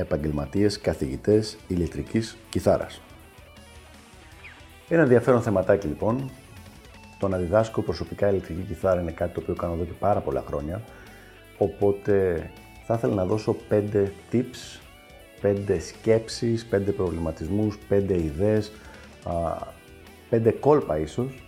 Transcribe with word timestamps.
επαγγελματίες 0.00 0.80
καθηγητές 0.80 1.56
ηλεκτρικής 1.66 2.36
κιθάρας. 2.48 3.00
Ένα 4.88 5.02
ενδιαφέρον 5.02 5.42
θεματάκι 5.42 5.86
λοιπόν. 5.86 6.30
Το 7.18 7.28
να 7.28 7.36
διδάσκω 7.36 7.82
προσωπικά 7.82 8.28
ηλεκτρική 8.28 8.62
κιθάρα 8.62 9.00
είναι 9.00 9.10
κάτι 9.10 9.34
το 9.34 9.40
οποίο 9.40 9.54
κάνω 9.54 9.72
εδώ 9.72 9.84
και 9.84 9.92
πάρα 9.98 10.20
πολλά 10.20 10.44
χρόνια. 10.46 10.82
Οπότε 11.58 12.50
θα 12.86 12.94
ήθελα 12.94 13.14
να 13.14 13.24
δώσω 13.24 13.56
5 13.70 14.06
tips, 14.32 14.80
5 15.42 15.80
σκέψεις, 15.80 16.66
5 16.70 16.92
προβληματισμούς, 16.96 17.78
5 17.88 18.14
ιδέες, 18.14 18.72
5 20.30 20.52
κόλπα 20.60 20.98
ίσως 20.98 21.42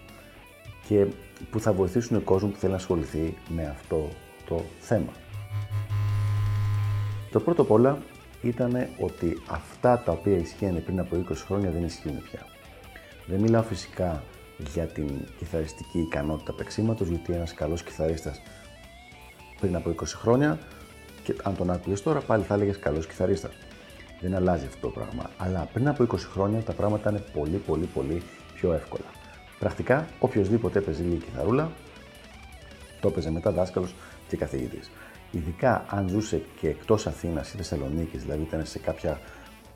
και 0.88 1.06
που 1.50 1.60
θα 1.60 1.72
βοηθήσουν 1.72 2.24
κόσμος 2.24 2.52
που 2.52 2.58
θέλει 2.58 2.72
να 2.72 2.78
ασχοληθεί 2.78 3.34
με 3.48 3.66
αυτό 3.66 4.08
το 4.46 4.64
θέμα. 4.80 5.12
Το 7.30 7.40
πρώτο 7.40 7.62
απ' 7.62 7.70
όλα 7.70 7.98
ήταν 8.42 8.88
ότι 8.98 9.42
αυτά 9.50 9.98
τα 9.98 10.12
οποία 10.12 10.36
ισχύουν 10.36 10.84
πριν 10.84 10.98
από 10.98 11.24
20 11.30 11.34
χρόνια 11.46 11.70
δεν 11.70 11.84
ισχύουν 11.84 12.22
πια. 12.22 12.46
Δεν 13.26 13.40
μιλάω 13.40 13.62
φυσικά 13.62 14.22
για 14.72 14.86
την 14.86 15.08
κιθαριστική 15.38 15.98
ικανότητα 15.98 16.52
παίξήματος, 16.52 17.08
γιατί 17.08 17.32
ένας 17.32 17.54
καλός 17.54 17.82
κιθαρίστας 17.82 18.40
πριν 19.60 19.76
από 19.76 19.90
20 19.90 20.16
χρόνια, 20.16 20.58
και 21.24 21.34
αν 21.42 21.56
τον 21.56 21.70
άκουγες 21.70 22.02
τώρα 22.02 22.20
πάλι 22.20 22.42
θα 22.42 22.54
έλεγες 22.54 22.78
καλός 22.78 23.06
κιθαρίστας. 23.06 23.52
Δεν 24.20 24.34
αλλάζει 24.34 24.66
αυτό 24.66 24.80
το 24.80 24.88
πράγμα. 24.88 25.30
Αλλά 25.38 25.68
πριν 25.72 25.88
από 25.88 26.02
20 26.02 26.28
χρόνια 26.32 26.60
τα 26.60 26.72
πράγματα 26.72 27.10
ήταν 27.10 27.24
πολύ 27.32 27.56
πολύ 27.56 27.86
πολύ 27.86 28.22
πιο 28.54 28.72
εύκολα. 28.72 29.04
Πρακτικά, 29.58 30.06
οποιοδήποτε 30.18 30.78
έπαιζε 30.78 31.02
λίγη 31.02 31.16
κιθαρούλα, 31.16 31.70
το 33.00 33.08
έπαιζε 33.08 33.30
μετά 33.30 33.50
δάσκαλος 33.50 33.94
και 34.28 34.36
καθηγητής. 34.36 34.90
Ειδικά 35.32 35.84
αν 35.88 36.08
ζούσε 36.08 36.42
και 36.60 36.68
εκτός 36.68 37.06
Αθήνας 37.06 37.52
ή 37.52 37.56
Θεσσαλονίκης, 37.56 38.22
δηλαδή 38.22 38.42
ήταν 38.42 38.66
σε 38.66 38.78
κάποια 38.78 39.20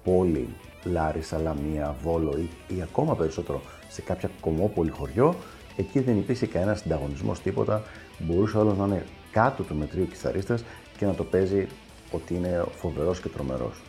πόλη, 0.05 0.49
Λάρισα, 0.85 1.39
Λαμία, 1.39 1.97
Βόλο 2.03 2.39
ή, 2.39 2.75
ή 2.77 2.83
ακόμα 2.83 3.17
περισσότερο 3.17 3.63
σε 3.89 4.03
κάποια 4.03 4.31
κομμόπολη 4.41 4.91
χωριό, 4.91 5.35
εκεί 5.77 6.01
δεν 6.01 6.17
υπήρχε 6.17 6.47
κανένας 6.47 6.79
συνταγωνισμός 6.79 7.41
τίποτα. 7.41 7.83
Μπορούσε 8.19 8.59
όλος 8.59 8.77
να 8.77 8.87
είναι 8.87 9.05
κάτω 9.33 9.63
του 9.63 9.75
μετρίου 9.75 10.09
κιθαρίστας 10.09 10.65
και 10.99 11.07
να 11.07 11.15
το 11.15 11.25
παίζει 11.25 11.67
ότι 12.11 12.35
είναι 12.35 12.65
φοβερός 12.77 13.21
και 13.21 13.29
τρομερός. 13.29 13.83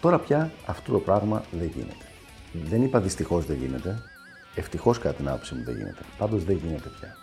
Τώρα 0.00 0.18
πια 0.18 0.52
αυτό 0.66 0.92
το 0.92 0.98
πράγμα 0.98 1.44
δεν 1.50 1.70
γίνεται. 1.74 2.06
Δεν 2.52 2.82
είπα 2.82 3.00
δυστυχώς 3.00 3.46
δεν 3.46 3.56
γίνεται. 3.56 4.02
Ευτυχώς 4.54 4.98
κατά 4.98 5.14
την 5.14 5.28
άποψή 5.28 5.54
μου 5.54 5.64
δεν 5.64 5.76
γίνεται. 5.76 6.02
Πάντως 6.18 6.44
δεν 6.44 6.56
γίνεται 6.56 6.88
πια. 7.00 7.16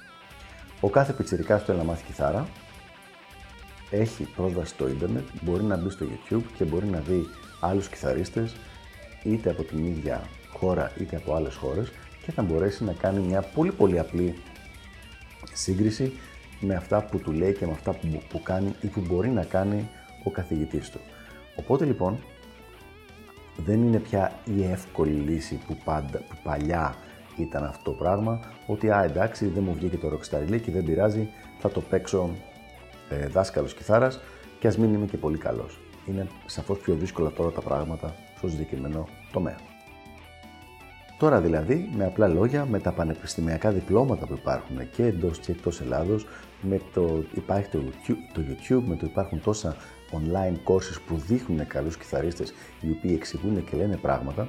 Ο 0.82 0.90
κάθε 0.90 1.14
πιτσυρικά 1.14 1.58
που 1.58 1.66
θέλει 1.66 1.78
να 1.78 1.84
μάθει 1.84 2.06
κιθάρα 2.06 2.48
έχει 3.92 4.24
πρόσβαση 4.24 4.74
στο 4.74 4.88
ίντερνετ, 4.88 5.28
μπορεί 5.42 5.64
να 5.64 5.78
μπει 5.78 5.90
στο 5.90 6.06
YouTube 6.06 6.44
και 6.58 6.64
μπορεί 6.64 6.86
να 6.86 7.00
δει 7.00 7.26
άλλους 7.60 7.90
κιθαρίστες 7.90 8.56
είτε 9.24 9.50
από 9.50 9.64
την 9.64 9.86
ίδια 9.86 10.22
χώρα 10.54 10.92
είτε 11.00 11.16
από 11.16 11.34
άλλες 11.36 11.56
χώρες 11.56 11.92
και 12.26 12.32
θα 12.32 12.42
μπορέσει 12.42 12.84
να 12.84 12.94
κάνει 12.94 13.20
μια 13.20 13.42
πολύ 13.42 13.72
πολύ 13.72 14.00
απλή 14.00 14.36
σύγκριση 15.54 16.14
με 16.60 16.76
αυτά 16.76 17.04
που 17.04 17.20
του 17.20 17.32
λέει 17.32 17.54
και 17.54 17.66
με 17.66 17.72
αυτά 17.72 17.92
που, 17.92 18.22
που 18.30 18.42
κάνει 18.42 18.76
ή 18.82 18.88
που 18.88 19.02
μπορεί 19.08 19.30
να 19.30 19.44
κάνει 19.44 19.90
ο 20.24 20.30
καθηγητής 20.30 20.90
του. 20.90 21.00
Οπότε 21.56 21.86
λοιπόν 21.86 22.18
δεν 23.58 23.84
είναι 23.84 24.00
πια 24.00 24.32
η 24.46 24.64
εύκολη 24.64 25.12
λύση 25.12 25.60
που, 25.68 25.78
πάντα, 25.84 26.18
που 26.18 26.36
παλιά 26.44 26.96
ήταν 27.38 27.64
αυτό 27.64 27.92
το 27.92 27.98
πράγμα, 27.98 28.40
ότι 28.68 28.90
α 28.92 29.04
εντάξει 29.04 29.48
δεν 29.48 29.64
μου 29.64 29.74
βγήκε 29.74 29.98
το 29.98 30.08
rockstar 30.08 30.62
και 30.62 30.72
δεν 30.72 30.84
πειράζει, 30.84 31.30
θα 31.60 31.70
το 31.70 31.82
παίξω 31.82 32.30
ε, 33.10 33.28
δάσκαλος 33.28 33.74
κιθάρας 33.74 34.20
και 34.60 34.68
ας 34.68 34.78
μην 34.78 34.94
είμαι 34.94 35.06
και 35.06 35.18
πολύ 35.18 35.38
καλός. 35.38 35.80
Είναι 36.06 36.28
σαφώς 36.46 36.78
πιο 36.78 36.94
δύσκολα 36.94 37.32
τώρα 37.32 37.52
τα 37.52 37.62
πράγματα 37.62 38.16
στο 38.38 38.50
συγκεκριμένο 38.50 39.08
τομέα. 39.32 39.58
Τώρα 41.20 41.42
δηλαδή, 41.42 41.90
με 41.96 42.06
απλά 42.06 42.28
λόγια, 42.28 42.66
με 42.66 42.80
τα 42.80 42.92
πανεπιστημιακά 42.92 43.72
διπλώματα 43.72 44.26
που 44.26 44.34
υπάρχουν 44.34 44.90
και 44.92 45.04
εντός 45.04 45.40
και 45.40 45.52
εκτός 45.52 45.82
Ελλάδος, 45.82 46.28
με 46.62 46.82
το 46.94 47.24
υπάρχει 47.34 47.70
το 47.70 47.80
YouTube, 48.38 48.82
με 48.86 48.96
το 48.96 49.06
υπάρχουν 49.06 49.42
τόσα 49.42 49.76
online 50.12 50.72
courses 50.72 50.98
που 51.08 51.16
δείχνουν 51.16 51.68
καλούς 51.68 51.98
κιθαρίστες 51.98 52.54
οι 52.82 52.90
οποίοι 52.98 53.12
εξηγούν 53.16 53.64
και 53.64 53.78
λένε 53.78 53.98
πράγματα, 53.98 54.48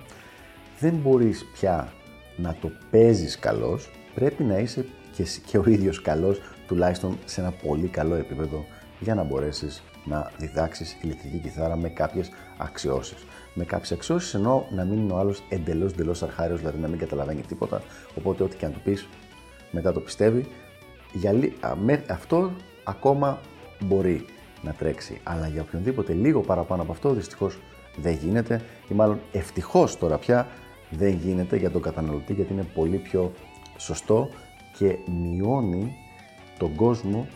δεν 0.79 0.95
μπορείς 0.95 1.47
πια 1.53 1.93
να 2.37 2.57
το 2.61 2.71
παίζεις 2.91 3.39
καλός, 3.39 3.91
πρέπει 4.15 4.43
να 4.43 4.59
είσαι 4.59 4.85
και, 5.13 5.25
και 5.47 5.59
ο 5.59 5.65
ίδιος 5.67 6.03
καλός 6.03 6.41
τουλάχιστον 6.71 7.19
σε 7.25 7.41
ένα 7.41 7.51
πολύ 7.51 7.89
καλό 7.89 8.15
επίπεδο 8.15 8.65
για 9.01 9.15
να 9.15 9.23
μπορέσεις 9.23 9.83
να 10.05 10.31
διδάξεις 10.39 10.97
ηλεκτρική 11.03 11.39
κιθάρα 11.39 11.77
με 11.77 11.89
κάποιες 11.89 12.31
αξιώσεις. 12.57 13.27
Με 13.55 13.65
κάποιες 13.65 13.93
αξιώσεις 13.93 14.35
εννοώ 14.35 14.63
να 14.71 14.85
μην 14.85 14.99
είναι 14.99 15.13
ο 15.13 15.19
άλλος 15.19 15.43
εντελώς 15.49 15.93
εντελώς 15.93 16.23
αρχάριος, 16.23 16.59
δηλαδή 16.59 16.79
να 16.79 16.89
μην 16.89 16.99
καταλαβαίνει 16.99 17.41
τίποτα, 17.41 17.83
οπότε 18.15 18.43
ό,τι 18.43 18.57
και 18.57 18.65
αν 18.65 18.73
του 18.73 18.81
πεις 18.81 19.09
μετά 19.71 19.93
το 19.93 20.01
πιστεύει. 20.01 20.47
Για, 21.13 21.35
αυτό 22.09 22.53
ακόμα 22.85 23.41
μπορεί 23.81 24.25
να 24.63 24.73
τρέξει, 24.73 25.21
αλλά 25.23 25.49
για 25.49 25.63
οποιονδήποτε 25.63 26.13
λίγο 26.13 26.41
παραπάνω 26.41 26.83
από 26.83 26.93
αυτό 26.93 27.13
δυστυχώς 27.13 27.59
δεν 27.97 28.13
γίνεται 28.13 28.63
ή 28.89 28.95
μάλλον 28.95 29.21
ευτυχώς 29.33 29.99
τώρα 29.99 30.19
πια 30.19 30.47
δεν 30.91 31.13
γίνεται 31.15 31.57
για 31.57 31.71
τον 31.71 31.83
καταναλωτή 31.83 32.33
γιατί 32.33 32.53
είναι 32.53 32.67
πολύ 32.75 32.97
πιο 32.97 33.33
σωστό 33.77 34.29
και 34.79 34.97
μειώνει 35.23 35.97
τον 36.61 36.75
κόσμο 36.75 37.27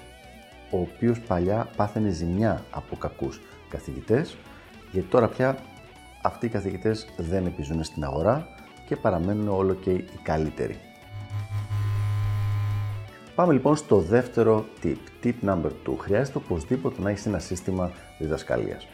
ο 0.70 0.78
οποίος 0.78 1.20
παλιά 1.20 1.68
πάθαινε 1.76 2.10
ζημιά 2.10 2.64
από 2.70 2.96
κακούς 2.96 3.40
καθηγητές, 3.68 4.36
γιατί 4.92 5.08
τώρα 5.08 5.28
πια 5.28 5.56
αυτοί 6.22 6.46
οι 6.46 6.48
καθηγητές 6.48 7.06
δεν 7.16 7.46
επιζούν 7.46 7.84
στην 7.84 8.04
αγορά 8.04 8.48
και 8.86 8.96
παραμένουν 8.96 9.48
όλο 9.48 9.74
και 9.74 9.90
οι 9.90 10.04
καλύτεροι. 10.22 10.76
Πάμε 13.34 13.52
λοιπόν 13.52 13.76
στο 13.76 13.98
δεύτερο 13.98 14.64
tip. 14.82 14.96
Tip 15.24 15.48
number 15.48 15.70
2. 15.86 15.96
Χρειάζεται 15.98 16.38
οπωσδήποτε 16.38 17.02
να 17.02 17.10
έχεις 17.10 17.26
ένα 17.26 17.38
σύστημα 17.38 17.90
διδασκαλίας. 18.18 18.86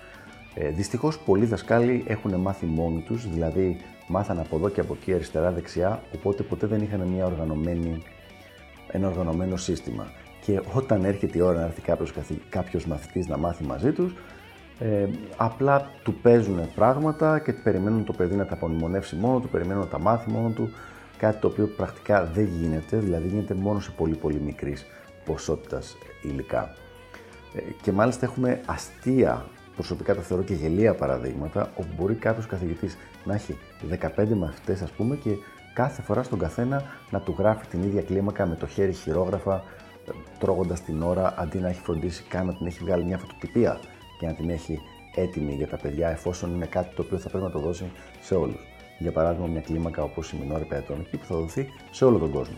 Ε, 0.55 0.69
Δυστυχώς, 0.69 1.19
πολλοί 1.19 1.45
δασκάλοι 1.45 2.05
έχουν 2.07 2.35
μάθει 2.35 2.67
μόνοι 2.67 3.01
τους, 3.01 3.29
δηλαδή 3.31 3.77
μάθαν 4.07 4.39
από 4.39 4.57
εδώ 4.57 4.69
και 4.69 4.81
από 4.81 4.95
εκεί 5.01 5.15
αριστερά-δεξιά, 5.15 6.03
οπότε 6.15 6.43
ποτέ 6.43 6.67
δεν 6.67 6.83
είχαν 6.83 7.01
μια 7.01 7.27
οργανωμένη, 7.27 8.03
ένα 8.93 9.09
οργανωμένο 9.09 9.56
σύστημα 9.56 10.06
και 10.45 10.61
όταν 10.73 11.05
έρχεται 11.05 11.39
η 11.39 11.41
ώρα 11.41 11.59
να 11.59 11.65
έρθει 11.65 11.81
κάποιος, 11.81 12.12
κάποιος 12.49 12.87
μαθητής 12.87 13.27
να 13.27 13.37
μάθει 13.37 13.65
μαζί 13.65 13.93
τους, 13.93 14.15
ε, 14.78 15.06
απλά 15.37 15.91
του 16.03 16.15
παίζουν 16.15 16.75
πράγματα 16.75 17.39
και 17.39 17.53
περιμένουν 17.53 18.05
το 18.05 18.12
παιδί 18.12 18.34
να 18.34 18.47
τα 18.47 18.55
απομνημονεύσει 18.55 19.17
μόνο 19.17 19.41
του, 19.41 19.49
περιμένουν 19.49 19.83
να 19.83 19.89
τα 19.89 19.99
μάθει 19.99 20.31
μόνο 20.31 20.49
του, 20.49 20.71
κάτι 21.17 21.41
το 21.41 21.47
οποίο 21.47 21.66
πρακτικά 21.66 22.25
δεν 22.25 22.45
γίνεται, 22.45 22.97
δηλαδή 22.97 23.28
γίνεται 23.28 23.54
μόνο 23.54 23.81
σε 23.81 23.91
πολύ 23.91 24.15
πολύ 24.15 24.41
μικρής 24.41 24.87
ποσότητας 25.25 25.97
υλικά. 26.22 26.75
Ε, 27.54 27.60
και 27.83 27.92
μάλιστα 27.92 28.27
έχουμε 28.27 28.60
αστεία, 28.66 29.45
προσωπικά 29.75 30.15
τα 30.15 30.21
θεωρώ 30.21 30.42
και 30.42 30.54
γελία 30.54 30.95
παραδείγματα, 30.95 31.71
όπου 31.77 31.89
μπορεί 31.98 32.15
κάποιος 32.15 32.47
καθηγητής 32.47 32.97
να 33.25 33.34
έχει 33.34 33.57
15 34.16 34.34
μαθητές 34.34 34.83
ας 34.83 34.91
πούμε 34.91 35.16
και 35.16 35.31
κάθε 35.72 36.03
φορά 36.03 36.22
στον 36.22 36.39
καθένα 36.39 36.83
να 37.11 37.21
του 37.21 37.34
γράφει 37.39 37.67
την 37.67 37.83
ίδια 37.83 38.03
κλίμακα 38.03 38.47
με 38.47 38.55
το 38.55 38.67
χέρι 38.67 38.93
χειρόγραφα, 38.93 39.65
τρώγοντας 40.39 40.81
την 40.83 41.03
ώρα 41.03 41.34
αντί 41.39 41.59
να 41.59 41.69
έχει 41.69 41.81
φροντίσει 41.81 42.22
καν 42.28 42.47
να 42.47 42.55
την 42.55 42.67
έχει 42.67 42.78
βγάλει 42.84 43.05
μια 43.05 43.19
φωτοτυπία 43.19 43.81
και 44.19 44.27
να 44.27 44.34
την 44.34 44.51
έχει 44.51 44.78
έτοιμη 45.15 45.55
για 45.55 45.69
τα 45.69 45.77
παιδιά, 45.77 46.09
εφόσον 46.09 46.55
είναι 46.55 46.67
κάτι 46.67 46.95
το 46.95 47.03
οποίο 47.03 47.19
θα 47.19 47.28
πρέπει 47.28 47.45
να 47.45 47.51
το 47.51 47.59
δώσει 47.59 47.91
σε 48.21 48.34
όλους. 48.34 48.67
Για 48.99 49.13
παράδειγμα, 49.13 49.47
μια 49.47 49.61
κλίμακα 49.61 50.03
όπως 50.03 50.33
η 50.33 50.37
Μινόρη 50.41 50.65
Πεατρονική 50.65 51.17
που 51.17 51.25
θα 51.25 51.37
δοθεί 51.37 51.67
σε 51.91 52.05
όλο 52.05 52.19
τον 52.19 52.31
κόσμο. 52.31 52.57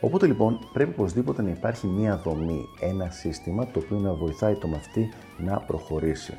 Οπότε 0.00 0.26
λοιπόν 0.26 0.58
πρέπει 0.72 0.90
οπωσδήποτε 0.90 1.42
να 1.42 1.50
υπάρχει 1.50 1.86
μια 1.86 2.16
δομή, 2.16 2.64
ένα 2.80 3.10
σύστημα 3.10 3.66
το 3.66 3.78
οποίο 3.78 3.98
να 3.98 4.12
βοηθάει 4.12 4.54
το 4.54 4.66
μαθητή 4.66 5.08
να 5.38 5.60
προχωρήσει. 5.60 6.34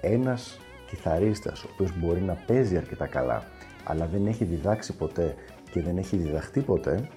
Ένας 0.00 0.58
κιθαρίστας 0.88 1.64
ο 1.64 1.68
οποίος 1.72 1.98
μπορεί 1.98 2.20
να 2.20 2.34
παίζει 2.46 2.76
αρκετά 2.76 3.06
καλά, 3.06 3.44
αλλά 3.84 4.06
δεν 4.06 4.26
έχει 4.26 4.44
διδάξει 4.44 4.92
ποτέ 4.92 5.34
και 5.70 5.82
δεν 5.82 5.96
έχει 5.98 6.16
διδαχτεί 6.16 6.60
ποτέ, 6.60 7.08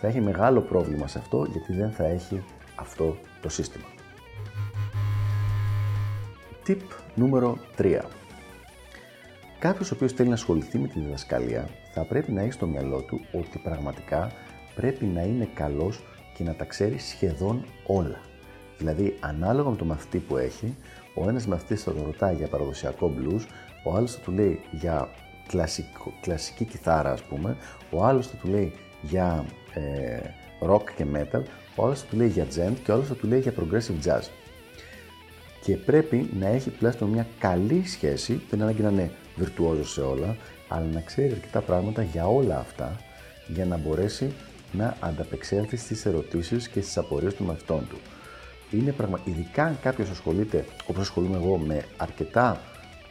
θα 0.00 0.06
έχει 0.06 0.20
μεγάλο 0.20 0.60
πρόβλημα 0.60 1.06
σε 1.06 1.18
αυτό 1.18 1.46
γιατί 1.50 1.72
δεν 1.72 1.90
θα 1.90 2.04
έχει 2.04 2.42
αυτό 2.74 3.16
το 3.40 3.48
σύστημα. 3.48 3.84
Tip 6.66 6.80
νούμερο 7.14 7.58
3. 7.78 8.00
Κάποιος 9.58 9.90
ο 9.90 9.94
οποίος 9.94 10.12
θέλει 10.12 10.28
να 10.28 10.34
ασχοληθεί 10.34 10.78
με 10.78 10.88
τη 10.88 11.00
διδασκαλία 11.00 11.68
θα 11.92 12.04
πρέπει 12.04 12.32
να 12.32 12.42
έχει 12.42 12.52
στο 12.52 12.66
μυαλό 12.66 13.02
του 13.02 13.20
ότι 13.32 13.58
πραγματικά 13.58 14.32
πρέπει 14.74 15.04
να 15.04 15.22
είναι 15.22 15.48
καλός 15.54 16.04
και 16.34 16.44
να 16.44 16.54
τα 16.54 16.64
ξέρει 16.64 16.98
σχεδόν 16.98 17.64
όλα. 17.86 18.20
Δηλαδή, 18.78 19.16
ανάλογα 19.20 19.70
με 19.70 19.76
το 19.76 19.84
μαθητή 19.84 20.18
που 20.18 20.36
έχει, 20.36 20.74
ο 21.14 21.28
ένας 21.28 21.46
μαθητής 21.46 21.82
θα 21.82 21.92
τον 21.92 22.04
ρωτάει 22.04 22.34
για 22.34 22.48
παραδοσιακό 22.48 23.14
blues, 23.18 23.40
ο 23.84 23.94
άλλος 23.94 24.12
θα 24.12 24.20
του 24.20 24.32
λέει 24.32 24.60
για 24.70 25.08
κλασικό, 25.46 26.12
κλασική 26.20 26.64
κιθάρα 26.64 27.10
ας 27.12 27.22
πούμε, 27.22 27.56
ο 27.90 28.04
άλλος 28.04 28.26
θα 28.26 28.36
του 28.36 28.48
λέει 28.48 28.72
για 29.02 29.44
ε, 29.74 30.18
rock 30.60 30.82
και 30.96 31.06
metal, 31.14 31.42
ο 31.76 31.84
άλλος 31.84 32.00
θα 32.00 32.06
του 32.06 32.16
λέει 32.16 32.28
για 32.28 32.44
gent 32.44 32.74
και 32.84 32.90
ο 32.90 32.94
άλλος 32.94 33.06
θα 33.06 33.14
του 33.14 33.26
λέει 33.26 33.40
για 33.40 33.52
progressive 33.52 34.06
jazz. 34.06 34.22
Και 35.62 35.76
πρέπει 35.76 36.30
να 36.38 36.46
έχει 36.46 36.70
τουλάχιστον 36.70 37.08
μια 37.08 37.26
καλή 37.38 37.82
σχέση, 37.86 38.32
δεν 38.32 38.42
είναι 38.52 38.62
ανάγκη 38.62 38.82
να 38.82 38.88
είναι 38.88 39.10
βιρτουόζος 39.36 39.92
σε 39.92 40.00
όλα, 40.00 40.36
αλλά 40.68 40.86
να 40.92 41.00
ξέρει 41.00 41.32
αρκετά 41.32 41.60
πράγματα 41.60 42.02
για 42.02 42.26
όλα 42.26 42.58
αυτά, 42.58 43.00
για 43.46 43.64
να 43.64 43.76
μπορέσει 43.76 44.32
να 44.72 44.96
ανταπεξέλθει 45.00 45.76
στις 45.76 46.06
ερωτήσεις 46.06 46.68
και 46.68 46.80
στις 46.80 46.96
απορίες 46.96 47.36
των 47.36 47.46
μαθητών 47.46 47.86
του. 47.88 47.98
Είναι 48.70 48.92
πραγμα... 48.92 49.20
Ειδικά 49.24 49.64
αν 49.64 49.78
κάποιος 49.82 50.10
ασχολείται, 50.10 50.64
όπως 50.86 51.02
ασχολούμαι 51.02 51.36
εγώ, 51.36 51.56
με 51.56 51.84
αρκετά 51.96 52.60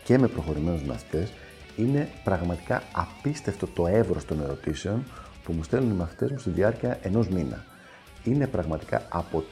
και 0.03 0.17
με 0.17 0.27
προχωρημένους 0.27 0.83
μαθητές, 0.83 1.31
είναι 1.75 2.09
πραγματικά 2.23 2.83
απίστευτο 2.91 3.67
το 3.67 3.87
εύρος 3.87 4.25
των 4.25 4.41
ερωτήσεων 4.41 5.03
που 5.43 5.53
μου 5.53 5.63
στέλνουν 5.63 5.91
οι 5.91 5.95
μαθητές 5.95 6.31
μου 6.31 6.37
στη 6.37 6.49
διάρκεια 6.49 6.99
ενός 7.01 7.27
μήνα. 7.27 7.65
Είναι 8.23 8.47
πραγματικά 8.47 9.01
από 9.09 9.43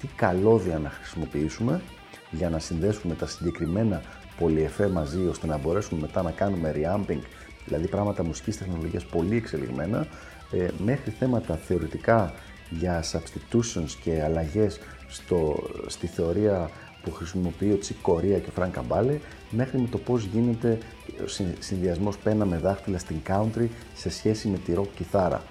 τι 0.00 0.06
καλώδια 0.06 0.78
να 0.78 0.90
χρησιμοποιήσουμε 0.90 1.80
για 2.30 2.50
να 2.50 2.58
συνδέσουμε 2.58 3.14
τα 3.14 3.26
συγκεκριμένα 3.26 4.02
πολυεφέ 4.38 4.88
μαζί 4.88 5.26
ώστε 5.26 5.46
να 5.46 5.58
μπορέσουμε 5.58 6.00
μετά 6.00 6.22
να 6.22 6.30
κάνουμε 6.30 6.74
reamping, 6.76 7.20
δηλαδή 7.64 7.88
πράγματα 7.88 8.24
μουσικής 8.24 8.58
τεχνολογίας 8.58 9.04
πολύ 9.04 9.36
εξελιγμένα, 9.36 10.06
ε, 10.52 10.68
μέχρι 10.84 11.10
θέματα 11.10 11.56
θεωρητικά 11.56 12.32
για 12.70 13.02
substitutions 13.02 13.90
και 14.02 14.22
αλλαγές 14.22 14.80
στο, 15.08 15.56
στη 15.86 16.06
θεωρία 16.06 16.70
που 17.02 17.12
χρησιμοποιεί 17.12 17.72
ο 17.72 17.78
Chick 17.78 17.96
Corea 18.00 18.38
και 18.38 18.48
ο 18.48 18.52
Frank 18.52 18.74
Gambale, 18.74 19.18
μέχρι 19.50 19.80
με 19.80 19.86
το 19.86 19.98
πώς 19.98 20.24
γίνεται 20.24 20.78
ο 21.24 21.26
συνδυασμός 21.58 22.18
πένα 22.18 22.44
με 22.44 22.56
δάχτυλα 22.56 22.98
στην 22.98 23.16
country 23.28 23.66
σε 23.94 24.10
σχέση 24.10 24.48
με 24.48 24.58
τη 24.58 24.72
rock 24.76 24.88
κιθάρα. 24.94 25.42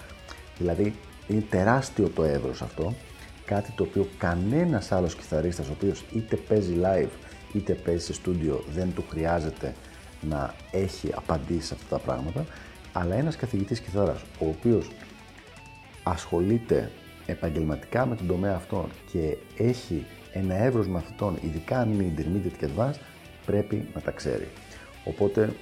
Δηλαδή, 0.58 0.94
είναι 1.28 1.44
τεράστιο 1.50 2.08
το 2.08 2.24
εύρος 2.24 2.62
αυτό, 2.62 2.94
κάτι 3.44 3.72
το 3.76 3.82
οποίο 3.82 4.08
κανένας 4.18 4.92
άλλος 4.92 5.14
κιθαρίστας, 5.14 5.68
ο 5.68 5.72
οποίος 5.72 6.04
είτε 6.12 6.36
παίζει 6.36 6.76
live, 6.82 7.10
είτε 7.52 7.72
παίζει 7.72 8.04
σε 8.04 8.12
στούντιο, 8.12 8.64
δεν 8.74 8.94
του 8.94 9.04
χρειάζεται 9.08 9.74
να 10.20 10.54
έχει 10.70 11.10
απαντήσει 11.14 11.66
σε 11.66 11.74
αυτά 11.74 11.96
τα 11.96 12.02
πράγματα, 12.02 12.46
αλλά 12.92 13.14
ένας 13.14 13.36
καθηγητής 13.36 13.80
κιθάρας, 13.80 14.22
ο 14.38 14.46
οποίος 14.48 14.90
ασχολείται 16.02 16.90
επαγγελματικά 17.26 18.06
με 18.06 18.16
τον 18.16 18.26
τομέα 18.26 18.54
αυτόν 18.54 18.88
και 19.12 19.36
έχει 19.56 20.06
ένα 20.32 20.54
εύρος 20.54 20.86
μαθητών, 20.86 21.38
ειδικά 21.40 21.78
αν 21.78 21.92
είναι 21.92 22.12
intermediate 22.16 22.56
και 22.58 22.68
advanced, 22.76 23.00
πρέπει 23.46 23.88
να 23.94 24.00
τα 24.00 24.10
ξέρει. 24.10 24.48
Οπότε, 25.04 25.54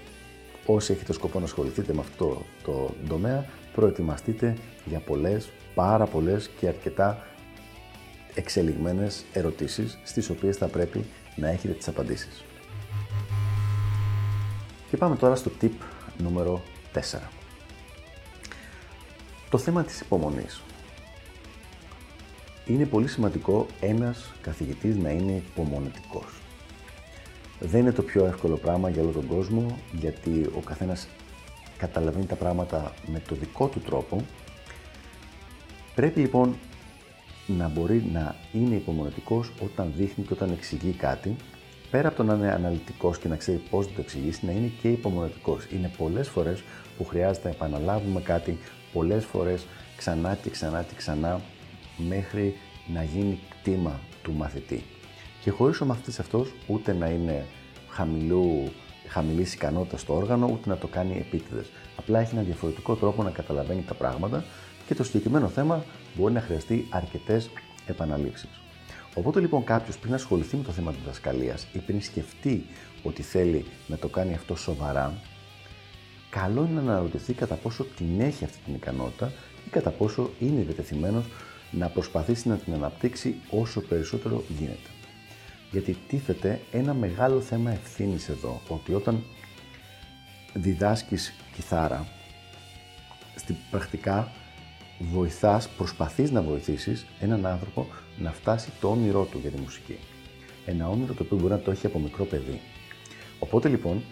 όσοι 0.67 0.93
έχετε 0.93 1.13
σκοπό 1.13 1.39
να 1.39 1.45
ασχοληθείτε 1.45 1.93
με 1.93 2.01
αυτό 2.01 2.43
το 2.63 2.95
τομέα, 3.09 3.45
προετοιμαστείτε 3.73 4.57
για 4.85 4.99
πολλές, 4.99 5.51
πάρα 5.75 6.07
πολλές 6.07 6.51
και 6.59 6.69
αρκετά 6.69 7.27
εξελιγμένες 8.35 9.25
ερωτήσεις, 9.33 9.99
στις 10.05 10.31
οποίες 10.31 10.57
θα 10.57 10.67
πρέπει 10.67 11.05
να 11.37 11.49
έχετε 11.49 11.75
τις 11.75 11.89
απαντήσεις. 11.89 12.45
Και 14.91 14.97
πάμε 14.97 15.17
τώρα 15.17 15.35
στο 15.35 15.51
tip 15.61 15.71
νούμερο 16.19 16.63
4. 16.93 17.31
Το 19.51 19.59
θέμα 19.59 19.85
της 19.85 20.01
υπομονής. 20.01 20.63
Είναι 22.71 22.87
πολύ 22.87 23.09
σημαντικό 23.09 23.67
ένας 23.81 24.33
καθηγητής 24.41 24.97
να 24.97 25.11
είναι 25.11 25.33
υπομονετικός. 25.33 26.25
Δεν 27.61 27.81
είναι 27.81 27.93
το 27.93 28.03
πιο 28.03 28.27
εύκολο 28.27 28.57
πράγμα 28.57 28.91
για 28.91 29.03
όλο 29.03 29.11
τον 29.11 29.27
κόσμο, 29.27 29.79
γιατί 29.93 30.51
ο 30.57 30.61
καθένας 30.61 31.09
καταλαβαίνει 31.79 32.27
τα 32.27 32.35
πράγματα 32.35 32.95
με 33.07 33.23
το 33.29 33.35
δικό 33.35 33.67
του 33.67 33.81
τρόπο. 33.81 34.25
Πρέπει 35.95 36.21
λοιπόν 36.21 36.57
να 37.47 37.69
μπορεί 37.69 38.05
να 38.13 38.37
είναι 38.53 38.75
υπομονετικός 38.75 39.53
όταν 39.63 39.93
δείχνει 39.97 40.25
και 40.25 40.33
όταν 40.33 40.51
εξηγεί 40.51 40.91
κάτι, 40.91 41.37
πέρα 41.91 42.09
από 42.09 42.17
το 42.17 42.23
να 42.23 42.35
είναι 42.35 42.53
αναλυτικός 42.53 43.19
και 43.19 43.29
να 43.29 43.37
ξέρει 43.37 43.61
πώς 43.71 43.87
να 43.87 43.93
το 43.93 44.01
εξηγήσει, 44.01 44.47
να 44.47 44.53
είναι 44.53 44.71
και 44.83 44.89
υπομονετικός. 44.89 45.67
Είναι 45.73 45.91
πολλές 45.97 46.29
φορές 46.29 46.63
που 46.97 47.05
χρειάζεται 47.05 47.49
να 47.49 47.55
επαναλάβουμε 47.55 48.21
κάτι 48.21 48.59
πολλές 48.93 49.25
φορές 49.25 49.67
ξανά 49.97 50.39
και 50.43 50.51
ξανά 50.51 50.83
και 50.83 50.95
ξανά 50.97 51.41
μέχρι 51.97 52.57
να 52.93 53.03
γίνει 53.03 53.39
κτήμα 53.51 54.01
του 54.23 54.33
μαθητή. 54.33 54.85
Και 55.43 55.51
χωρίς 55.51 55.81
ο 55.81 55.85
μαθητής 55.85 56.19
αυτός 56.19 56.53
ούτε 56.67 56.93
να 56.93 57.09
είναι 57.09 57.47
χαμηλού, 57.89 58.73
χαμηλής 59.09 59.55
ικανότητας 59.55 60.01
στο 60.01 60.15
όργανο, 60.15 60.49
ούτε 60.53 60.69
να 60.69 60.77
το 60.77 60.87
κάνει 60.87 61.17
επίτηδες. 61.19 61.71
Απλά 61.97 62.21
έχει 62.21 62.35
ένα 62.35 62.43
διαφορετικό 62.43 62.95
τρόπο 62.95 63.23
να 63.23 63.31
καταλαβαίνει 63.31 63.83
τα 63.83 63.95
πράγματα 63.95 64.45
και 64.87 64.95
το 64.95 65.05
συγκεκριμένο 65.05 65.49
θέμα 65.49 65.85
μπορεί 66.15 66.33
να 66.33 66.41
χρειαστεί 66.41 66.87
αρκετές 66.91 67.51
επαναλήψεις. 67.87 68.49
Οπότε 69.15 69.41
λοιπόν 69.41 69.65
κάποιος 69.65 69.99
πριν 69.99 70.15
ασχοληθεί 70.15 70.57
με 70.57 70.63
το 70.63 70.73
θέμα 70.73 70.91
της 70.91 71.01
διδασκαλίας 71.01 71.67
ή 71.73 71.79
πριν 71.79 72.03
σκεφτεί 72.03 72.67
ότι 73.03 73.23
θέλει 73.23 73.65
να 73.87 73.97
το 73.97 74.09
κάνει 74.09 74.35
αυτό 74.35 74.57
σοβαρά, 74.57 75.15
καλό 76.31 76.67
είναι 76.71 76.81
να 76.81 76.93
αναρωτηθεί 76.93 77.33
κατά 77.33 77.55
πόσο 77.55 77.85
την 77.85 78.21
έχει 78.21 78.45
αυτή 78.45 78.59
την 78.65 78.75
ικανότητα 78.75 79.33
ή 79.67 79.71
κατά 79.71 79.91
πόσο 79.91 80.31
είναι 80.39 80.63
διατεθειμένος 80.63 81.25
να 81.71 81.89
προσπαθήσει 81.89 82.49
να 82.49 82.57
την 82.57 82.73
αναπτύξει 82.75 83.35
όσο 83.51 83.81
περισσότερο 83.81 84.45
γίνεται. 84.59 84.91
Γιατί 85.71 85.97
τίθεται 86.09 86.61
ένα 86.73 86.95
μεγάλο 86.95 87.41
θέμα 87.41 87.71
ευθύνης 87.71 88.29
εδώ, 88.29 88.61
ότι 88.69 88.95
όταν 88.95 89.25
διδάσκεις 90.55 91.35
κιθάρα, 91.55 92.07
στην 93.35 93.57
πρακτικά 93.71 94.33
βοηθάς, 94.99 95.69
προσπαθείς 95.69 96.31
να 96.31 96.43
βοηθήσεις 96.43 97.07
έναν 97.21 97.47
άνθρωπο 97.47 97.87
να 98.19 98.33
φτάσει 98.33 98.71
το 98.81 98.91
όνειρό 98.91 99.25
του 99.25 99.39
για 99.39 99.51
τη 99.51 99.61
μουσική. 99.61 99.97
Ένα 100.67 100.89
όνειρο 100.89 101.15
το 101.15 101.23
οποίο 101.23 101.37
μπορεί 101.37 101.53
να 101.53 101.59
το 101.59 101.71
έχει 101.71 101.87
από 101.87 101.99
μικρό 101.99 102.25
παιδί. 102.25 102.61
Οπότε 103.39 103.69
λοιπόν 103.69 104.03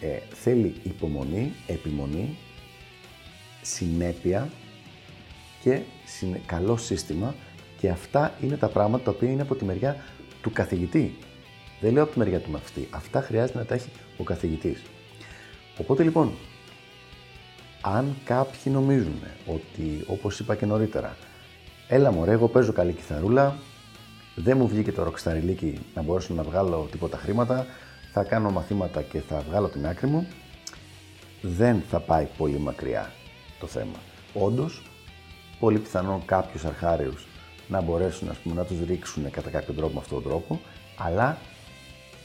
ε, 0.00 0.18
θέλει 0.34 0.74
υπομονή, 0.82 1.52
επιμονή, 1.66 2.36
συνέπεια 3.62 4.48
και 5.62 5.80
καλό 6.46 6.76
σύστημα 6.76 7.34
και 7.80 7.88
αυτά 7.88 8.34
είναι 8.40 8.56
τα 8.56 8.68
πράγματα 8.68 9.04
τα 9.04 9.10
οποία 9.10 9.30
είναι 9.30 9.42
από 9.42 9.54
τη 9.54 9.64
μεριά 9.64 9.96
του 10.42 10.52
καθηγητή. 10.52 11.16
Δεν 11.80 11.92
λέω 11.92 12.02
από 12.02 12.12
τη 12.12 12.18
μεριά 12.18 12.40
του 12.40 12.50
μαθητή. 12.50 12.88
Αυτά 12.90 13.20
χρειάζεται 13.20 13.58
να 13.58 13.64
τα 13.64 13.74
έχει 13.74 13.88
ο 14.18 14.22
καθηγητής. 14.22 14.82
Οπότε 15.78 16.02
λοιπόν, 16.02 16.32
αν 17.80 18.16
κάποιοι 18.24 18.72
νομίζουν 18.74 19.22
ότι, 19.46 20.04
όπως 20.06 20.40
είπα 20.40 20.54
και 20.54 20.66
νωρίτερα, 20.66 21.16
έλα 21.88 22.12
μωρέ, 22.12 22.32
εγώ 22.32 22.48
παίζω 22.48 22.72
καλή 22.72 22.92
κιθαρούλα, 22.92 23.56
δεν 24.34 24.56
μου 24.56 24.68
βγήκε 24.68 24.92
το 24.92 25.02
ροξταριλίκι 25.02 25.78
να 25.94 26.02
μπορέσω 26.02 26.34
να 26.34 26.42
βγάλω 26.42 26.88
τίποτα 26.90 27.16
χρήματα, 27.16 27.66
θα 28.12 28.22
κάνω 28.22 28.50
μαθήματα 28.50 29.02
και 29.02 29.20
θα 29.20 29.44
βγάλω 29.48 29.68
την 29.68 29.86
άκρη 29.86 30.06
μου, 30.06 30.26
δεν 31.42 31.82
θα 31.90 32.00
πάει 32.00 32.26
πολύ 32.36 32.58
μακριά 32.58 33.12
το 33.60 33.66
θέμα. 33.66 33.96
Όντως, 34.34 34.82
πολύ 35.58 35.78
πιθανόν 35.78 36.24
κάποιους 36.24 36.64
αρχάριους 36.64 37.26
να 37.68 37.80
μπορέσουν 37.80 38.28
ας 38.28 38.36
πούμε, 38.36 38.54
να 38.54 38.64
τους 38.64 38.76
ρίξουν 38.86 39.30
κατά 39.30 39.50
κάποιο 39.50 39.74
τρόπο 39.74 39.92
με 39.94 40.00
αυτόν 40.00 40.22
τον 40.22 40.30
τρόπο, 40.30 40.60
αλλά 40.96 41.38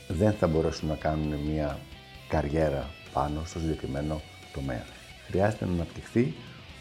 δεν 0.08 0.34
θα 0.34 0.48
μπορέσουν 0.48 0.88
να 0.88 0.96
κάνουν 0.96 1.34
μια 1.34 1.80
καριέρα 2.28 2.90
πάνω 3.13 3.42
στο 3.46 3.60
συγκεκριμένο 3.60 4.22
τομέα. 4.54 4.86
Χρειάζεται 5.28 5.66
να 5.66 5.72
αναπτυχθεί 5.72 6.34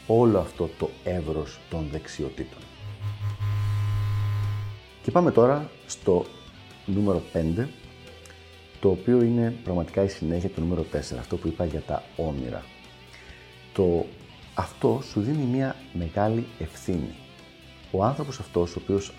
όλο 0.06 0.38
αυτό 0.38 0.71
το 0.78 0.90
εύρος 1.04 1.59
των 1.71 1.88
δεξιοτήτων. 1.90 2.62
Και 5.02 5.11
πάμε 5.11 5.30
τώρα 5.30 5.71
στο 5.87 6.25
νούμερο 6.87 7.23
5, 7.32 7.66
το 8.80 8.88
οποίο 8.90 9.23
είναι 9.23 9.54
πραγματικά 9.64 10.02
η 10.02 10.09
συνέχεια 10.09 10.49
του 10.49 10.61
νούμερο 10.61 10.85
4, 10.92 10.97
αυτό 11.18 11.37
που 11.37 11.49
είπα 11.49 11.64
για 11.64 11.80
τα 11.80 12.02
όνειρα. 12.16 12.62
Το 13.73 14.06
αυτό 14.54 15.02
σου 15.11 15.21
δίνει 15.21 15.44
μια 15.44 15.76
μεγάλη 15.92 16.47
ευθύνη. 16.59 17.14
Ο 17.90 18.04
άνθρωπος 18.04 18.38
αυτός, 18.38 18.76
ο 18.76 18.80
οποίος 18.82 19.12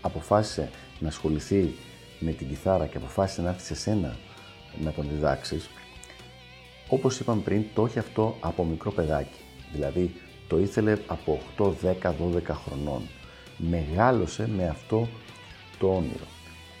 αποφάσισε 0.00 0.70
να 0.98 1.08
ασχοληθεί 1.08 1.74
με 2.18 2.30
την 2.30 2.48
κιθάρα 2.48 2.86
και 2.86 2.96
αποφάσισε 2.96 3.42
να 3.42 3.48
έρθει 3.48 3.64
σε 3.64 3.74
σένα 3.74 4.16
να 4.82 4.92
τον 4.92 5.06
διδάξεις, 5.08 5.68
όπως 6.88 7.20
είπαμε 7.20 7.42
πριν, 7.42 7.64
το 7.74 7.84
έχει 7.84 7.98
αυτό 7.98 8.36
από 8.40 8.64
μικρό 8.64 8.90
παιδάκι. 8.90 9.38
Δηλαδή, 9.72 10.14
το 10.48 10.58
ήθελε 10.58 10.96
από 11.06 11.40
8, 11.56 11.72
10, 12.02 12.12
12 12.12 12.54
χρονών. 12.64 13.02
Μεγάλωσε 13.56 14.48
με 14.56 14.68
αυτό 14.68 15.08
το 15.78 15.94
όνειρο. 15.94 16.26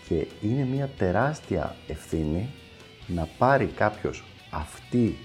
και 0.08 0.26
είναι 0.40 0.64
μια 0.64 0.90
τεράστια 0.98 1.76
ευθύνη 1.86 2.48
να 3.06 3.28
πάρει 3.38 3.66
κάποιος 3.66 4.24
αυτή, 4.50 5.18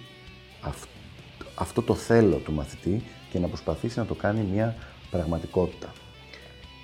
αυτό 1.61 1.81
το 1.81 1.95
θέλω 1.95 2.35
του 2.35 2.51
μαθητή 2.51 3.03
και 3.31 3.39
να 3.39 3.47
προσπαθήσει 3.47 3.99
να 3.99 4.05
το 4.05 4.13
κάνει 4.13 4.45
μια 4.53 4.75
πραγματικότητα. 5.11 5.93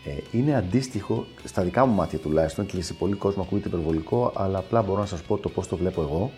Ε, 0.06 0.38
είναι 0.38 0.56
αντίστοιχο, 0.56 1.26
στα 1.44 1.64
δικά 1.64 1.86
μου 1.86 1.94
μάτια 1.94 2.20
τουλάχιστον, 2.20 2.66
και 2.66 2.82
σε 2.82 2.94
πολύ 2.94 3.16
κόσμο 3.16 3.42
ακούγεται 3.44 3.68
υπερβολικό, 3.68 4.32
αλλά 4.36 4.58
απλά 4.58 4.82
μπορώ 4.82 5.00
να 5.00 5.06
σας 5.06 5.22
πω 5.22 5.38
το 5.38 5.50
πώς 5.50 5.68
το 5.68 5.78
βλέπω 5.78 6.02
εγώ, 6.02 6.32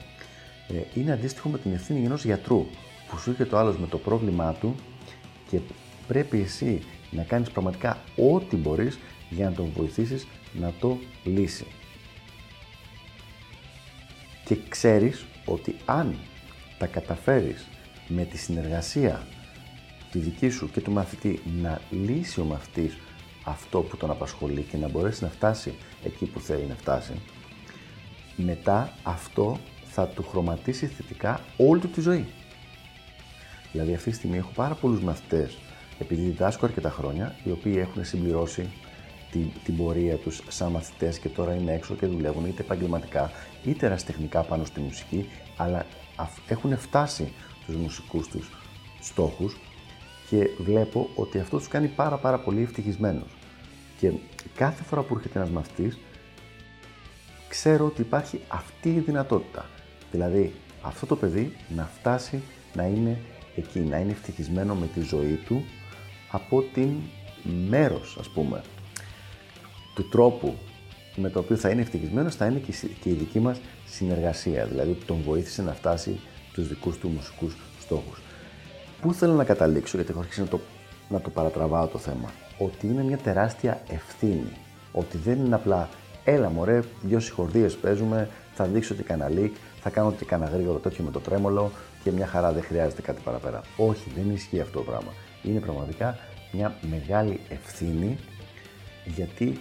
ε, 0.67 0.99
είναι 0.99 1.11
αντίστοιχο 1.11 1.49
με 1.49 1.57
την 1.57 1.73
ευθύνη 1.73 2.05
ενός 2.05 2.25
γιατρού, 2.25 2.65
που 3.09 3.17
σου 3.17 3.29
έρχεται 3.29 3.55
ο 3.55 3.57
άλλος 3.57 3.77
με 3.77 3.87
το 3.87 3.97
πρόβλημά 3.97 4.53
του 4.53 4.75
και 5.49 5.59
πρέπει 6.07 6.39
εσύ 6.39 6.81
να 7.11 7.23
κάνεις 7.23 7.49
πραγματικά 7.49 7.97
ό,τι 8.33 8.55
μπορείς 8.55 8.99
για 9.29 9.49
να 9.49 9.55
τον 9.55 9.71
βοηθήσεις 9.75 10.27
να 10.53 10.73
το 10.79 10.97
λύσει. 11.23 11.65
Και 14.45 14.57
ξέρεις 14.69 15.25
ότι 15.45 15.75
αν 15.85 16.15
τα 16.77 16.87
καταφέρεις 16.87 17.67
με 18.11 18.23
τη 18.25 18.37
συνεργασία 18.37 19.27
τη 20.11 20.19
δική 20.19 20.49
σου 20.49 20.69
και 20.71 20.81
του 20.81 20.91
μαθητή 20.91 21.41
να 21.61 21.81
λύσει 21.89 22.41
ο 22.41 22.43
μαθητής 22.43 22.97
αυτό 23.43 23.79
που 23.79 23.97
τον 23.97 24.09
απασχολεί 24.09 24.61
και 24.61 24.77
να 24.77 24.89
μπορέσει 24.89 25.23
να 25.23 25.29
φτάσει 25.29 25.73
εκεί 26.03 26.25
που 26.25 26.39
θέλει 26.39 26.65
να 26.65 26.75
φτάσει, 26.75 27.13
μετά 28.35 28.93
αυτό 29.03 29.57
θα 29.83 30.07
του 30.07 30.23
χρωματίσει 30.23 30.85
θετικά 30.85 31.41
όλη 31.57 31.79
του 31.79 31.87
τη 31.87 32.01
ζωή. 32.01 32.25
Δηλαδή 33.71 33.93
αυτή 33.93 34.09
τη 34.09 34.15
στιγμή 34.15 34.37
έχω 34.37 34.51
πάρα 34.55 34.73
πολλούς 34.73 35.01
μαθητές, 35.01 35.57
επειδή 35.99 36.21
διδάσκω 36.21 36.65
αρκετά 36.65 36.89
χρόνια, 36.89 37.35
οι 37.43 37.51
οποίοι 37.51 37.75
έχουν 37.77 38.05
συμπληρώσει 38.05 38.69
την, 39.31 39.51
την 39.63 39.77
πορεία 39.77 40.15
τους 40.15 40.41
σαν 40.47 40.71
μαθητές 40.71 41.19
και 41.19 41.29
τώρα 41.29 41.53
είναι 41.53 41.73
έξω 41.73 41.95
και 41.95 42.05
δουλεύουν 42.05 42.45
είτε 42.45 42.61
επαγγελματικά 42.61 43.31
είτε 43.65 43.85
ερασιτεχνικά 43.85 44.41
πάνω 44.41 44.65
στη 44.65 44.79
μουσική, 44.79 45.29
αλλά 45.57 45.85
έχουν 46.47 46.77
φτάσει 46.77 47.33
τους 47.65 47.75
μουσικούς 47.75 48.27
τους 48.27 48.51
στόχους 48.99 49.57
και 50.29 50.49
βλέπω 50.59 51.09
ότι 51.15 51.39
αυτό 51.39 51.57
τους 51.57 51.67
κάνει 51.67 51.87
πάρα 51.87 52.17
πάρα 52.17 52.39
πολύ 52.39 52.61
ευτυχισμένους. 52.61 53.37
Και 53.99 54.11
κάθε 54.55 54.83
φορά 54.83 55.01
που 55.01 55.15
έρχεται 55.15 55.39
ένας 55.39 55.51
μαθητής, 55.51 55.97
ξέρω 57.47 57.85
ότι 57.85 58.01
υπάρχει 58.01 58.41
αυτή 58.47 58.89
η 58.89 58.99
δυνατότητα. 58.99 59.65
Δηλαδή, 60.11 60.53
αυτό 60.81 61.05
το 61.05 61.15
παιδί 61.15 61.55
να 61.75 61.89
φτάσει 61.99 62.41
να 62.73 62.83
είναι 62.83 63.21
εκεί, 63.55 63.79
να 63.79 63.97
είναι 63.97 64.11
ευτυχισμένο 64.11 64.75
με 64.75 64.87
τη 64.87 65.01
ζωή 65.01 65.39
του 65.45 65.63
από 66.31 66.61
την 66.61 66.89
μέρος, 67.69 68.17
ας 68.19 68.29
πούμε, 68.29 68.63
του 69.95 70.09
τρόπου 70.09 70.57
με 71.19 71.29
το 71.29 71.39
οποίο 71.39 71.55
θα 71.55 71.69
είναι 71.69 71.81
ευτυχισμένος 71.81 72.35
θα 72.35 72.45
είναι 72.45 72.61
και 73.01 73.09
η 73.09 73.13
δική 73.13 73.39
μας 73.39 73.59
συνεργασία, 73.85 74.65
δηλαδή 74.65 74.97
τον 75.05 75.21
βοήθησε 75.25 75.61
να 75.61 75.73
φτάσει 75.73 76.19
τους 76.53 76.67
δικούς 76.67 76.97
του 76.97 77.07
μουσικούς 77.07 77.55
στόχους. 77.81 78.21
Πού 79.01 79.13
θέλω 79.13 79.33
να 79.33 79.43
καταλήξω, 79.43 79.95
γιατί 79.97 80.11
έχω 80.11 80.19
αρχίσει 80.19 80.41
να 80.41 80.47
το, 80.47 80.59
να 81.09 81.21
το 81.21 81.29
παρατραβάω 81.29 81.87
το 81.87 81.97
θέμα, 81.97 82.31
ότι 82.57 82.87
είναι 82.87 83.03
μια 83.03 83.17
τεράστια 83.17 83.81
ευθύνη, 83.89 84.51
ότι 84.91 85.17
δεν 85.17 85.45
είναι 85.45 85.55
απλά 85.55 85.89
έλα 86.23 86.49
μωρέ, 86.49 86.79
δυο 87.01 87.19
συγχορδίες 87.19 87.75
παίζουμε, 87.75 88.29
θα 88.53 88.65
δείξω 88.65 88.93
ότι 88.93 89.03
έκανα 89.05 89.31
leak, 89.35 89.51
θα 89.81 89.89
κάνω 89.89 90.07
ότι 90.07 90.17
έκανα 90.21 90.45
γρήγορο 90.45 90.77
τέτοιο 90.77 91.03
με 91.03 91.11
το 91.11 91.19
τρέμολο 91.19 91.71
και 92.03 92.11
μια 92.11 92.27
χαρά 92.27 92.51
δεν 92.51 92.63
χρειάζεται 92.63 93.01
κάτι 93.01 93.21
παραπέρα. 93.23 93.61
Όχι, 93.77 94.11
δεν 94.15 94.33
ισχύει 94.33 94.59
αυτό 94.59 94.77
το 94.77 94.83
πράγμα. 94.85 95.13
Είναι 95.43 95.59
πραγματικά 95.59 96.17
μια 96.51 96.75
μεγάλη 96.89 97.39
ευθύνη 97.49 98.17
γιατί 99.05 99.59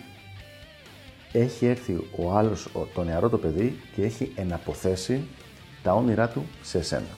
έχει 1.33 1.67
έρθει 1.67 1.93
ο 2.17 2.33
άλλος, 2.33 2.69
το 2.95 3.05
νεαρό 3.05 3.29
το 3.29 3.39
παιδί 3.39 3.81
και 3.95 4.03
έχει 4.03 4.33
εναποθέσει 4.35 5.23
τα 5.83 5.93
όνειρά 5.93 6.29
του 6.29 6.45
σε 6.63 6.79
εσένα. 6.79 7.17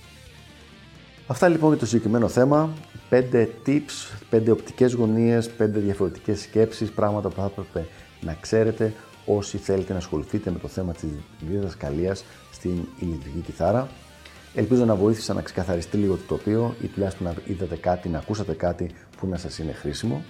Αυτά 1.26 1.48
λοιπόν 1.48 1.70
για 1.70 1.78
το 1.78 1.86
συγκεκριμένο 1.86 2.28
θέμα. 2.28 2.72
Πέντε 3.08 3.50
tips, 3.66 4.16
πέντε 4.30 4.50
οπτικές 4.50 4.92
γωνίες, 4.92 5.50
πέντε 5.50 5.78
διαφορετικές 5.78 6.40
σκέψεις, 6.40 6.90
πράγματα 6.90 7.28
που 7.28 7.34
θα 7.34 7.44
έπρεπε 7.44 7.88
να 8.20 8.36
ξέρετε 8.40 8.92
όσοι 9.26 9.58
θέλετε 9.58 9.92
να 9.92 9.98
ασχοληθείτε 9.98 10.50
με 10.50 10.58
το 10.58 10.68
θέμα 10.68 10.92
της 10.92 11.08
διδασκαλίας 11.40 12.24
στην 12.52 12.88
ηλεκτρική 12.98 13.38
κιθάρα. 13.38 13.88
Ελπίζω 14.54 14.84
να 14.84 14.94
βοήθησα 14.94 15.34
να 15.34 15.42
ξεκαθαριστεί 15.42 15.96
λίγο 15.96 16.14
το 16.14 16.22
τοπίο 16.36 16.74
ή 16.82 16.86
τουλάχιστον 16.86 17.26
να 17.26 17.34
είδατε 17.46 17.76
κάτι, 17.76 18.08
να 18.08 18.18
ακούσατε 18.18 18.52
κάτι 18.52 18.90
που 19.16 19.26
να 19.26 19.36
σας 19.36 19.58
είναι 19.58 19.72
χρήσιμο. 19.72 20.24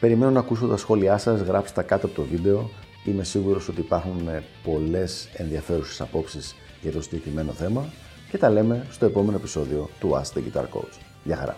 Περιμένω 0.00 0.30
να 0.30 0.38
ακούσω 0.40 0.66
τα 0.66 0.76
σχόλιά 0.76 1.18
σας, 1.18 1.40
γράψτε 1.40 1.80
τα 1.80 1.86
κάτω 1.86 2.06
από 2.06 2.14
το 2.14 2.22
βίντεο. 2.22 2.70
Είμαι 3.04 3.24
σίγουρος 3.24 3.68
ότι 3.68 3.80
υπάρχουν 3.80 4.28
ε, 4.28 4.42
πολλές 4.64 5.28
ενδιαφέρουσες 5.32 6.00
απόψεις 6.00 6.54
για 6.82 6.92
το 6.92 7.02
συγκεκριμένο 7.02 7.52
θέμα 7.52 7.84
και 8.30 8.38
τα 8.38 8.50
λέμε 8.50 8.86
στο 8.90 9.06
επόμενο 9.06 9.36
επεισόδιο 9.36 9.88
του 10.00 10.10
Ask 10.10 10.38
the 10.38 10.40
Guitar 10.40 10.62
Coach. 10.62 10.98
Γεια 11.24 11.36
χαρά! 11.36 11.56